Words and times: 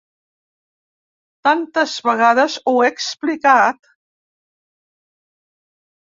Tantes 1.47 1.93
vegades 2.07 2.55
ho 2.73 2.73
he 2.81 2.89
explicat? 2.95 3.93